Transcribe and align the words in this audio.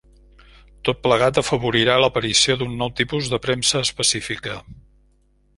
Tot 0.87 1.01
plegat 1.07 1.41
afavorirà 1.41 1.99
l'aparició 2.03 2.57
d'un 2.63 2.75
nou 2.81 2.91
tipus 3.03 3.31
de 3.35 3.43
premsa 3.47 3.85
específica. 3.89 4.61